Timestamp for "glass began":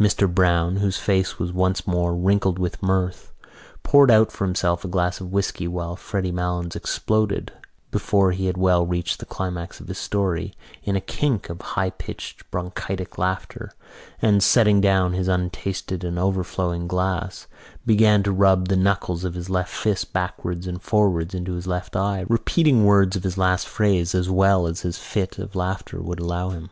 16.88-18.22